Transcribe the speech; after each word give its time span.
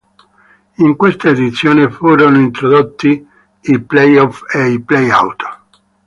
In 0.77 0.95
questa 0.95 1.29
edizione 1.29 1.91
furono 1.91 2.39
introdotti 2.39 3.23
i 3.61 3.81
play-off 3.83 4.41
e 4.51 4.67
i 4.71 4.81
play-out. 4.81 5.43